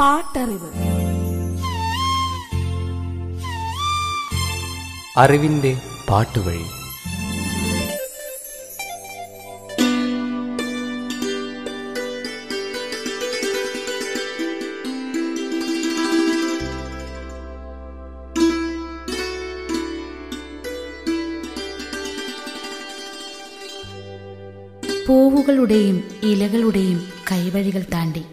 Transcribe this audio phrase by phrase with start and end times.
[0.00, 0.70] പാട്ടറിവ്.
[5.16, 6.64] അറിവിന്റെ പാട്ടുവഴി.
[25.06, 28.24] പൂവുകളുടെയും ഇലകളുടെയും കൈവഴികൾ താണ്ടി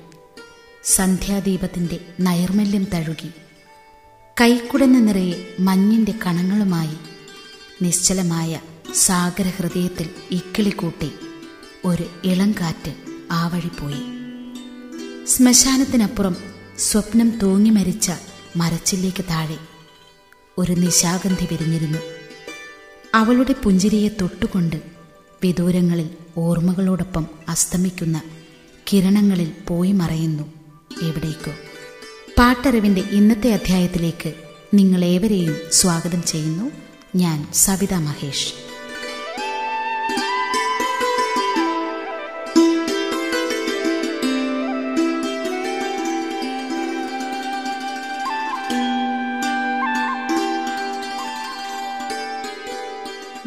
[0.85, 3.31] സന്ധ്യാദീപത്തിന്റെ നൈർമല്യം തഴുകി.
[4.41, 6.95] കൈക്കുടന്ന് നിറയെ മഞ്ഞിന്റെ കണങ്ങളുമായി
[7.81, 8.59] നിശ്ചലമായ
[8.95, 11.11] സാഗരഹൃദയത്തിൽ ഇക്കിളിക്കൂട്ടി
[11.85, 12.93] ഒരു ഇളം കാറ്റ്
[13.31, 14.01] ആ വഴി പോയി.
[15.25, 16.35] ശ്മശാനത്തിനപ്പുറം
[16.79, 18.11] സ്വപ്നം തൂങ്ങി മരിച്ച
[18.55, 19.57] മരച്ചില്ലേക്ക് താഴെ
[20.57, 21.97] ഒരു നിശാഗന്ധി വിരിഞ്ഞിരുന്നു.
[23.15, 24.75] അവളുടെ പുഞ്ചിരിയെ തൊട്ടുകൊണ്ട്
[25.43, 28.21] വിദൂരങ്ങളിൽ ഓർമ്മകളോടൊപ്പം അസ്തമിക്കുന്ന
[28.93, 30.52] കിരണങ്ങളിൽ പോയി മറയുന്നു.
[31.01, 31.51] എവിടേക്കോ.
[32.37, 34.33] പാട്ടറിവിന്റെ ഇന്നത്തെ അധ്യായത്തിലേക്ക്
[34.73, 36.71] നിങ്ങളേവരെയും സ്വാഗതം ചെയ്യുന്നു.
[37.15, 38.53] ഞാൻ സവിത മഹേഷ്.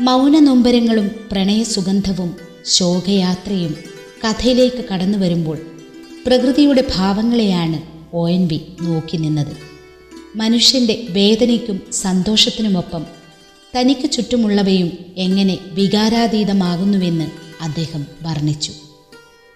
[0.00, 3.77] മൗന മൗനനൊമ്പരങ്ങളും പ്രണയസുഗന്ധവും ശോകയാത്രയും
[4.25, 5.58] കഥയിലേക്ക് കടന്നു വരുമ്പോൾ
[6.27, 7.82] പ്രകൃതിയുടെ ഭാവങ്ങളെയാണ്
[8.12, 9.56] ഒ എൻ വി നോക്കി നിന്നത്.
[10.36, 13.06] മനുഷ്യന്റെ വേദനയ്ക്കും സന്തോഷത്തിനുമൊപ്പം
[13.77, 17.24] തനിക്ക് ചുറ്റുമുള്ളവയും എങ്ങനെ വികാരാതീതമാകുന്നുവെന്ന്
[17.60, 18.72] അദ്ദേഹം വർണിച്ചു.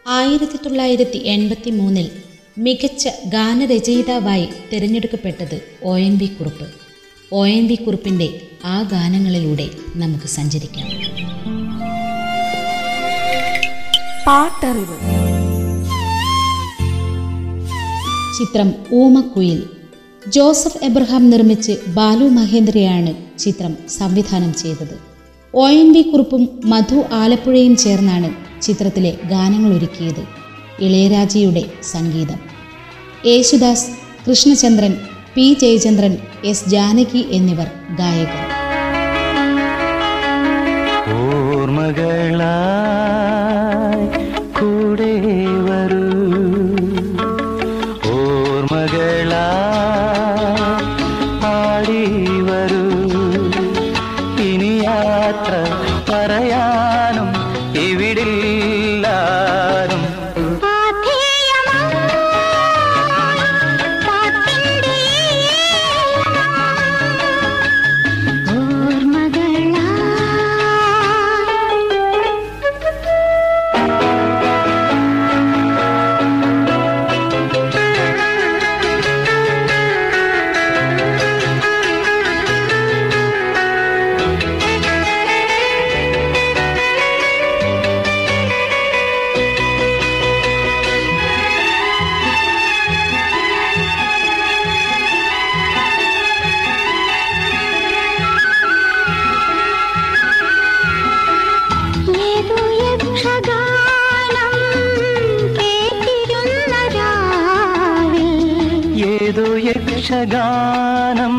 [0.08, 2.10] ആയിരത്തി തൊള്ളായിരത്തി എൺപത്തി മൂന്നിൽ
[2.58, 6.68] മികച്ച ഗാനരചയിതാവായി തിരഞ്ഞെടുക്കപ്പെട്ടത് O N V Kurup.
[7.32, 10.86] O N V കുറുപ്പിന്റെ ആ ഗാനങ്ങളിലൂടെ നമുക്ക് സഞ്ചരിക്കാം.
[14.26, 15.19] പാട്ടറിവ്.
[18.38, 19.62] ചിത്രം ഊമക്കുയിൽ.
[20.28, 24.98] ജോസഫ് എബ്രഹാം നിർമ്മിച്ച് ബാലു മഹേന്ദ്രയാണ് ചിത്രം സംവിധാനം ചെയ്തത്.
[25.54, 28.30] ഒ എൻ വി കുറുപ്പും മധു ആലപ്പുഴയും ചേർന്നാണ്
[28.62, 30.24] ചിത്രത്തിലെ ഗാനങ്ങൾ ഒരുക്കിയത്.
[30.80, 32.38] ഇളയരാജയുടെ സംഗീതം.
[33.26, 33.86] യേശുദാസ്
[34.28, 34.94] കൃഷ്ണചന്ദ്രൻ
[35.34, 37.66] പി ജയചന്ദ്രൻ എസ് ജാനകി എന്നിവർ
[37.98, 38.46] ഗായകർ.
[41.14, 43.39] ഓർമ്മകളായി
[109.66, 111.34] യക്ഷഗാനം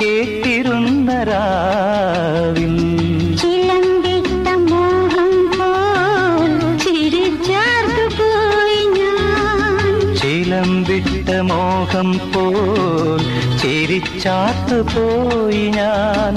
[0.00, 2.74] കേട്ടിരുന്ന രാവിൽ
[3.36, 6.52] ചിലമ്പിട്ട മോഹം പോൽ
[6.84, 10.16] ചിരിച്ചാർത്തു പോയി ഞാൻ.
[10.16, 13.22] ചിലമ്പിട്ട മോഹം പോൽ
[13.62, 16.34] ചിരിച്ചാത്തു പോയി ഞാൻ.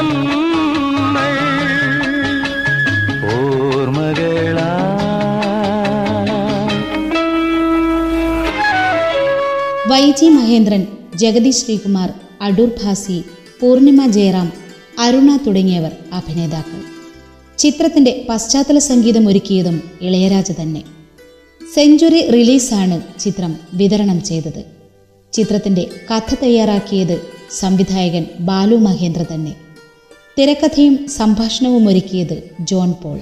[0.00, 0.32] നമ്മൾ
[3.34, 4.68] ഓർമ്മകളാ.
[9.88, 13.24] വൈ ജി മഹേന്ദ്രൻ ജഗതി ശ്രീകുമാർ അടൂർ ഭാസി
[13.60, 14.52] പൂർണിമ ജയറാം
[14.98, 16.80] അരുണ തുടങ്ങിയവർ അഭിനേതാക്കൾ.
[17.58, 20.82] ചിത്രത്തിന്റെ പശ്ചാത്തല സംഗീതം ഒരുക്കിയതും ഇളയരാജ തന്നെ.
[21.74, 24.64] സെഞ്ചുറി റിലീസാണ് ചിത്രം വിതരണം ചെയ്തത്.
[25.32, 27.20] ചിത്രത്തിന്റെ കഥ തയ്യാറാക്കിയത്
[27.50, 29.69] സംവിധായകൻ ബാലു മഹേന്ദ്ര തന്നെ.
[30.40, 33.18] തിരക്കഥയും സംഭാഷണവും ഒരുക്കിയത് ജോൺ പോൾ.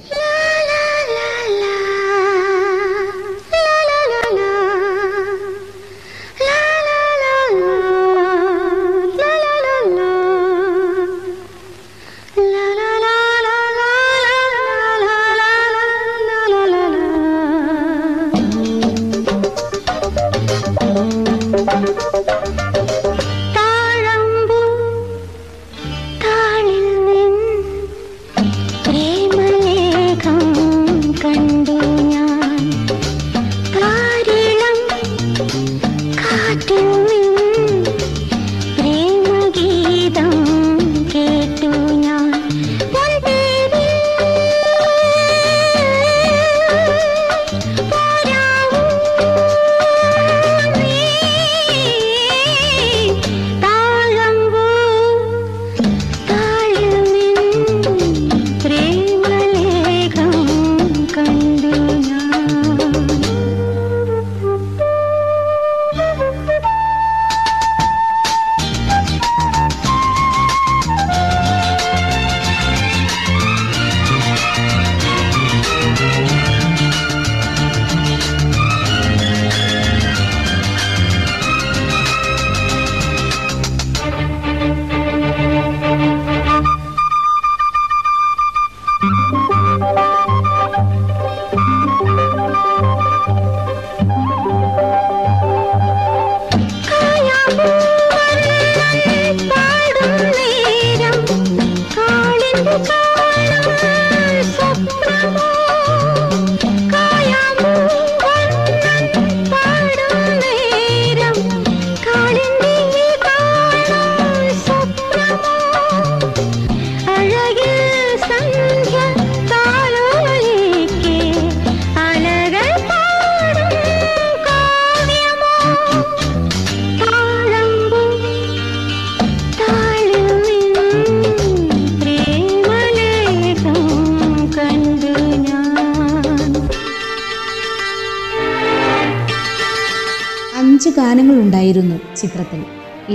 [141.69, 142.61] ഗാനങ്ങളുണ്ടായിരുന്നു ചിത്രത്തിൽ.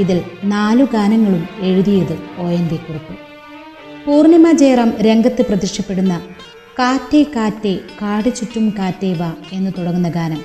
[0.00, 3.14] ഇതിൽ നാലു ഗാനങ്ങളും എഴുതിയത് O N V Kurup.
[4.06, 6.14] Poornima Jayaram രംഗത്ത് പ്രത്യക്ഷപ്പെടുന്ന
[6.78, 10.40] കാറ്റേ കാറ്റേ കാട് ചുറ്റും കാറ്റേ വാ എന്ന് തുടങ്ങുന്ന ഗാനം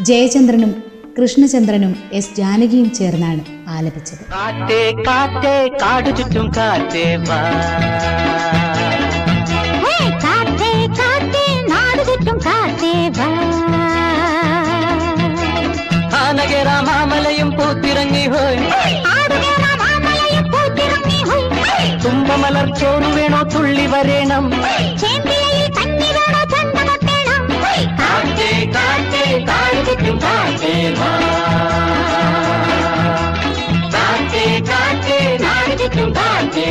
[0.00, 0.72] ജയചന്ദ്രനും
[1.18, 4.24] കൃഷ്ണചന്ദ്രനും എസ് ജാനകിയും ചേർന്നാണ് ആലപിച്ചത്.
[4.32, 7.40] കാറ്റേ കാറ്റേ കാട് ചുറ്റും കാറ്റേ വാ
[18.36, 24.44] പൂത്തിറങ്ങി ഹോയ് ആടുകേറ മാമലയും പൂത്തിറങ്ങി ഹോയ് തുമ്പമലർ ചോറ് വേണോ തുള്ളി വരേണം
[25.02, 27.42] ചേമ്പിലയിൽ കഞ്ഞി വേണോ ചന്തമൊട്ടേണം
[28.00, 31.10] കാറ്റേ കാറ്റേ കാടു ചുറ്റും കാറ്റേ വാ
[33.94, 36.68] കാറ്റേ കാറ്റേ നാട് ചുറ്റും കാറ്റേ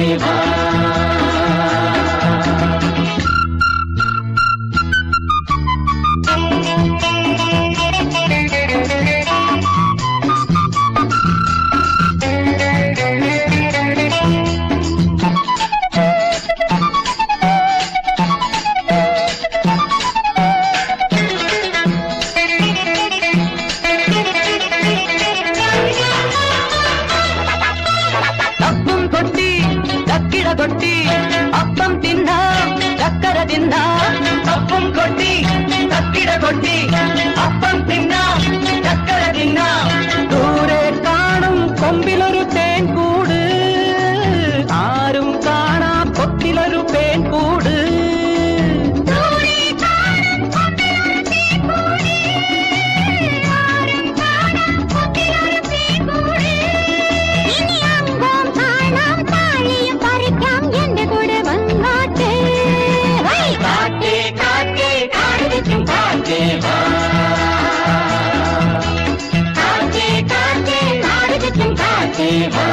[72.25, 72.63] കാറ്റേ വാ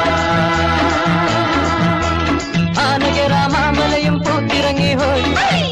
[2.83, 5.25] ആനകര മാമലയും പൂത്തിറങ്ങി ഹോയ്.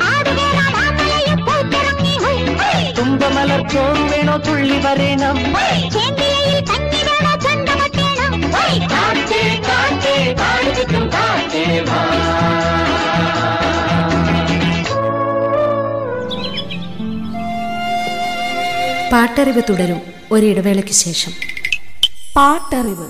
[0.10, 2.46] ആടുകേറ മാമലയും പൂത്തിറങ്ങി ഹോയ്
[2.98, 5.40] തുമ്പമലർ ചോറ് വേണോ തുള്ളി വരേണം.
[8.94, 10.16] കാറ്റേ കാറ്റേ
[11.14, 12.02] കാറ്റേ വാ
[19.12, 21.34] പാട്ടറിവ് തുടരും ഒരിടവേളയ്ക്ക് ശേഷം.
[22.36, 23.08] പാട്ടറിവ്.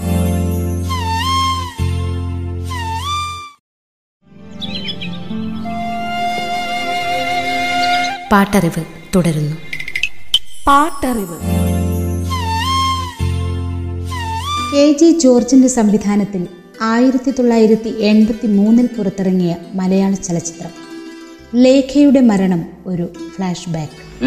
[8.31, 8.85] പാട്ടറിവ്
[9.15, 9.55] തുടരുന്നു.
[10.67, 11.39] പാട്ടറിവ്.
[14.73, 16.47] കെ ജി ജോർജിന്റെ സംവിധാനത്തിൽ
[16.81, 20.69] ആയിരത്തി തൊള്ളായിരത്തി എൺപത്തി മൂന്നിൽ പുറത്തിറങ്ങിയ മലയാള ചലച്ചിത്രം.
[21.55, 24.21] ലേഖയുടെ മരണം ഒരു ഫ്ലാഷ് ബാക്ക്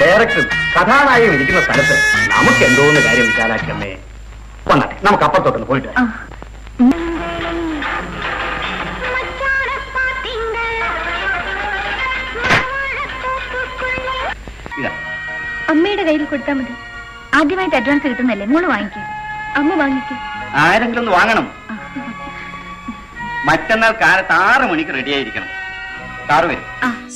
[0.00, 1.96] ഡയറക്ടർ കഥാനായകനും ഇരിക്കുന്ന സ്ഥലത്ത്
[2.34, 3.90] നമുക്ക് എന്തോന്ന് കാര്യം വിശാലാക്കിയമ്മേ?
[4.68, 6.08] വന്നാട്ടെ നമുക്ക് അപ്പുറത്തോട്ടൊന്ന് പോയിട്ട് വരാം.
[14.80, 14.92] ഇതാ.
[15.72, 16.74] അമ്മയുടെ കയ്യിൽ കൊടുത്താൽ മതി.
[17.34, 18.46] ആദ്യമായിട്ട് അഡ്വാൻസ് കിട്ടുന്നല്ലേ?
[18.46, 19.04] മോൾ വാങ്ങിക്കും.
[19.60, 20.18] അമ്മ വാങ്ങിക്കും.
[20.64, 21.46] ആരെങ്കിലും ഒന്ന് വാങ്ങണം.
[23.48, 25.48] മറ്റന്നാൾ കാലത്ത് ആറ് മണിക്ക് റെഡിയായിരിക്കണം
[26.30, 26.66] കാറ് വരും.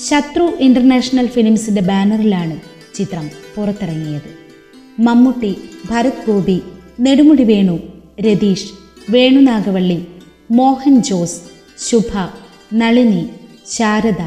[0.09, 2.57] ശത്രു ഇന്റർനാഷണൽ ഫിലിംസിന്റെ ബാനറിലാണ്
[2.97, 3.27] ചിത്രം
[3.57, 4.31] പുറത്തിറങ്ങിയത്.
[5.01, 5.53] മമ്മൂട്ടി
[5.91, 6.63] ഭരത് ഗോപി
[7.01, 7.79] നെടുമുടി വേണു
[8.21, 8.73] രതീഷ്
[9.11, 10.07] വേണുനാഗവള്ളി
[10.51, 11.41] മോഹൻ ജോസ്
[11.79, 12.13] ശുഭ
[12.75, 13.29] നളിനി
[13.67, 14.23] ശാരദ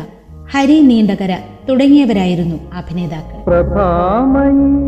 [0.52, 1.38] ഹരി നീണ്ടകര
[1.70, 3.38] തുടങ്ങിയവരായിരുന്നു അഭിനേതാക്കൾ.
[3.44, 4.80] പ്രഭാമയി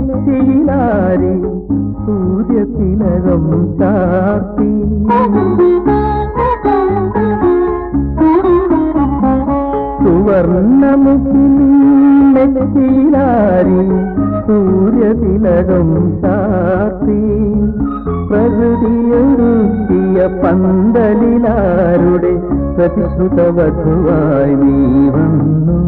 [0.00, 1.32] സുവർണനെറ്റിയിലാരി
[2.04, 3.44] സൂര്യതിലകം
[3.78, 4.70] ചാർത്തി.
[10.04, 11.18] സുവർണമുഖിലാരി
[14.46, 15.88] സൂര്യതിലകം
[16.22, 17.20] ചാത്തി
[18.28, 22.34] പ്രകൃതിയൊരുക്കിയ പന്തലിലാരുടെ
[22.76, 24.76] പ്രതിശ്രുത വധുവായി നീ
[25.08, 25.78] വന്നു.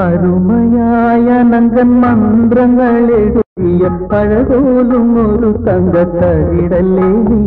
[0.03, 7.41] അരുമയായ നങ്കൻ മന്ത്രങ്ങൾ എഴുതിയ പഴകോലും ഒരു തങ്കത്തകിടല്ലേ നീ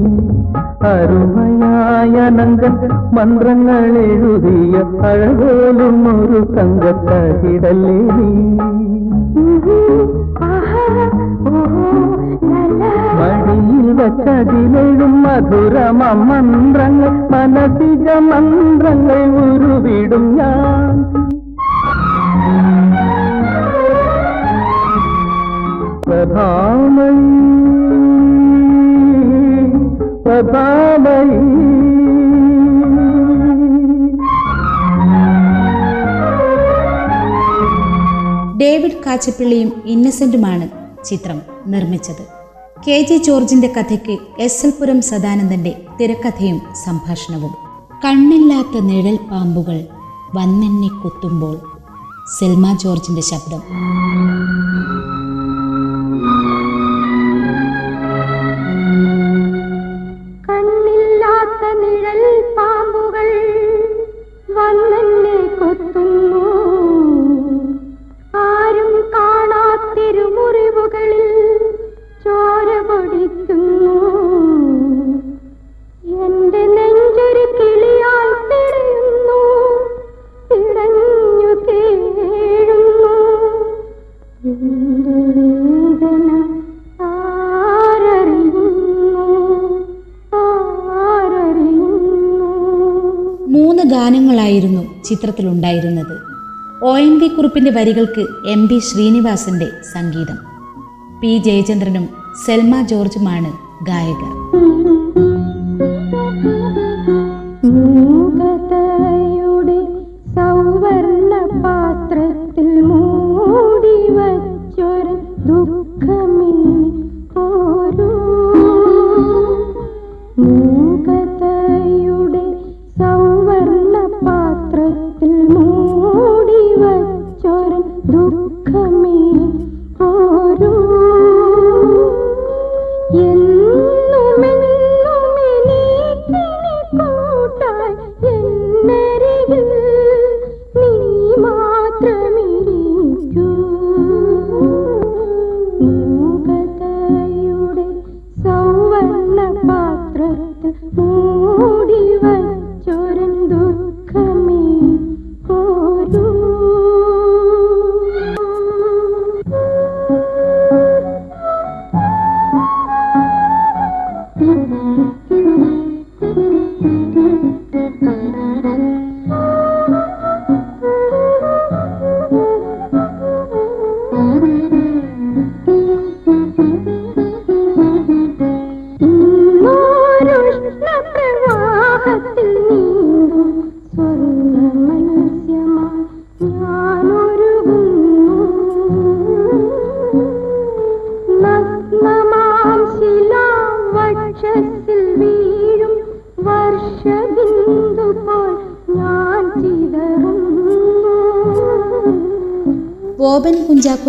[0.91, 2.75] അരുമയായ നങ്കൻ
[3.17, 8.29] മന്ത്രങ്ങൾ എഴുതിയ പഴകോലും ഒരു തങ്കത്തകിടല്ലേ നീ
[13.17, 20.93] മടിയിൽ വച്ചതിലെഴും മധുരമ മന്ത്രങ്ങൾ മനസിക മന്ത്രങ്ങൾ ഉരുവിടും ഞാൻ
[26.16, 27.24] പ്രഭാമയി
[30.22, 31.36] പ്രഭാമയി
[38.56, 40.68] ഡേവിഡ് കാച്ചപ്പിള്ളിയും ഇന്നസെന്റുമാണ്
[41.04, 42.26] ചിത്രം നിർമ്മിച്ചത്.
[42.88, 47.54] കെ ജി ജോർജിന്റെ കഥയ്ക്ക് എസ് എൽ പുരം സദാനന്ദന്റെ തിരക്കഥയും സംഭാഷണവും.
[48.04, 49.84] കണ്ണില്ലാത്ത നിഴൽ പാമ്പുകൾ
[50.34, 51.58] വന്നെന്നെ കുത്തുമ്പോൾ
[52.38, 53.60] സെൽമ ജോർജിന്റെ ശബ്ദം.
[65.74, 66.05] tu
[95.06, 96.16] ചിത്രത്തിലുണ്ടായിരുന്നത്.
[96.84, 100.38] ഒ എൻ വി കുറുപ്പിന്റെ വരികൾക്ക് എം ബി ശ്രീനിവാസന്റെ സംഗീതം.
[101.20, 102.08] പി ജയചന്ദ്രനും
[102.46, 103.52] സെൽമ ജോർജുമാണ്
[103.84, 104.55] ഗായകർ.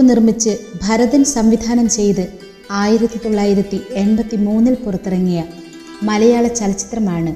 [0.08, 2.24] നിർമ്മിച്ച് ഭരതൻ സംവിധാനം ചെയ്ത്
[2.72, 5.44] ആയിരത്തി തൊള്ളായിരത്തി എൺപത്തി മൂന്നിൽ പുറത്തിറങ്ങിയ
[6.04, 7.36] മലയാള ചലച്ചിത്രമാണ്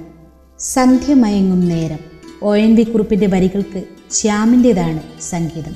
[0.59, 2.01] സന്ധ്യമയങ്ങും നേരം.
[2.43, 5.75] ഒ എൻ വി കുറുപ്പിന്റെ വരികൾക്ക് ശ്യാമിന്റേതാണ് സംഗീതം.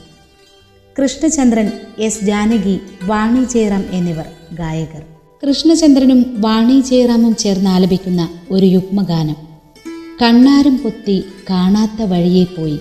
[0.96, 5.04] കൃഷ്ണചന്ദ്രൻ എസ് ജാനകി വാണി ജയറാം എന്നിവർ ഗായകർ.
[5.44, 9.38] കൃഷ്ണചന്ദ്രനും വാണി ജയറാമും ചേർന്ന് ആലപിക്കുന്ന ഒരു യുഗ്മഗാനം.
[10.22, 12.80] കണ്ണാരം പൊത്തി കാണാത്ത വഴിയെ പോയി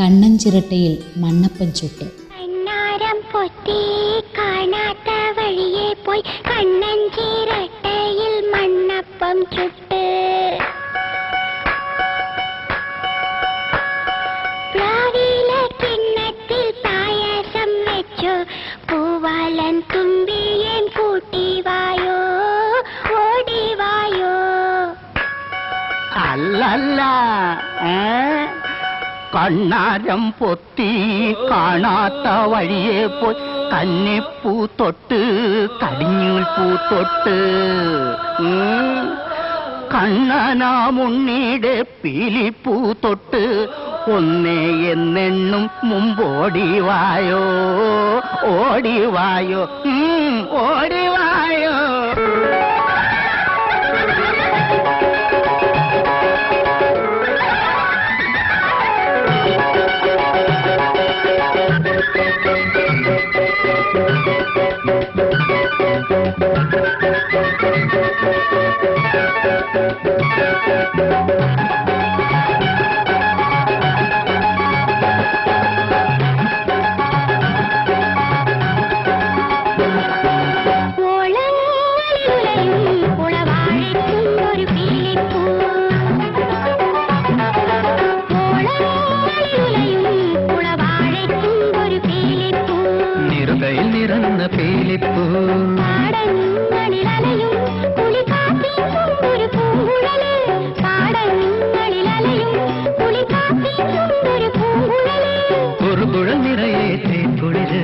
[0.00, 2.23] കണ്ണൻ ചിരട്ടയിൽ മണ്ണപ്പൻ ചുട്ട്.
[3.46, 3.80] കണ്ണാരം പൊത്തി
[4.36, 8.20] കാണാത്ത വഴിയെ പോയി കണ്ണൻ ചീരട്ടയിൽ
[8.52, 10.00] മണ്ണപ്പം ചുട്ട്
[14.72, 18.34] പ്ലാവില കിണ്ണത്തിൽ പായസം വെച്ചു
[18.90, 22.18] പൂവാലൻ തുമ്പിയേൻ കൂട്ടിവായോ
[23.18, 24.34] ഓടിവായോ
[26.24, 27.00] അല്ലല്ല
[27.90, 27.98] ഏ?
[29.34, 30.90] കണ്ണാരം പൊത്തി
[31.50, 33.36] കാണാത്ത വഴിയെ പോയി
[33.72, 35.20] കന്നിപ്പൂ തൊട്ട്
[35.80, 37.36] കടിഞ്ഞൂൽ പൂ തൊട്ട്.
[39.94, 42.74] കണ്ണനാമുണ്ണിയുടെ പീലിപ്പൂ
[43.04, 43.42] തൊട്ട്.
[44.14, 44.60] ഒന്നേ
[44.92, 47.42] എന്നെണ്ണും മുമ്പോടിവായോ
[48.54, 49.62] ഓടിവായോ
[50.64, 51.76] ഓടിവായോ
[93.44, 95.22] നിറുകയിൽ നിറന്ന പേലിപ്പൂ.
[105.88, 107.82] ഒരു കുഴൽ നിറയെ തേക്കുളിര്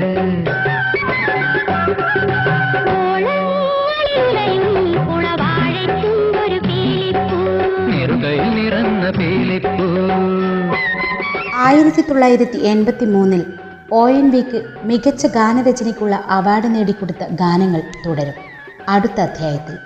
[2.94, 4.66] ഓളങ്ങളിലുലയും
[5.06, 7.40] കുളവാഴയ്ക്കും ഒരു പീലിപ്പൂ.
[7.90, 9.88] നിറുകയിൽ നിറന്ന പേലിപ്പൂ.
[11.56, 13.44] ആയിരത്തി തൊള്ളായിരത്തി എൺപത്തി മൂന്നിൽ
[13.92, 18.34] ഒ എൻ വിക്ക് മികച്ച ഗാനരചനയ്ക്കുള്ള അവാർഡ് നേടിക്കൊടുത്ത ഗാനങ്ങൾ തുടരും.
[18.88, 19.78] അടുത്ത അധ്യായത്തിൽ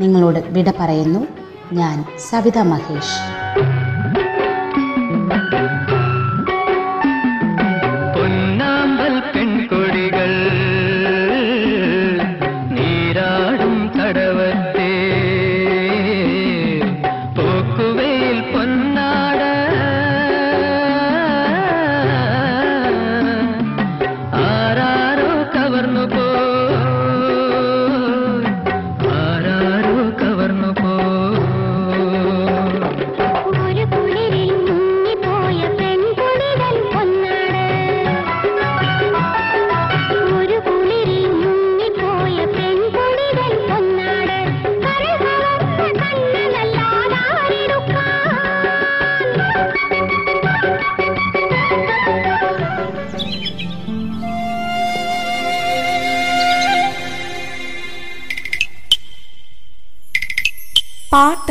[0.00, 1.26] നിങ്ങളോട് വിട പറയുന്നു.
[1.72, 3.37] ഞാൻ സവിത മഹേഷ്.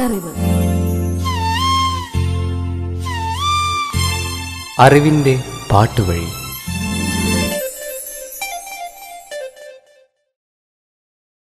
[0.08, 0.32] പാട്ടറിവ്
[4.80, 5.34] അറിവിന്റെ
[5.72, 6.28] പാട്ടുവഴി.